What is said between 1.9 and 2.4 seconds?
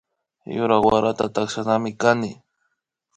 kani